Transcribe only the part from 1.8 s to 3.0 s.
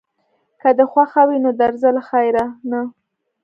له خیره، نه.